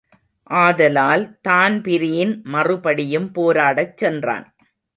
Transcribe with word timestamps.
ஆதலால் 0.49 1.25
தான்பிரீன் 1.41 2.41
மறுபடியும் 2.45 3.29
போராடச் 3.35 3.95
சென்றான். 3.97 4.47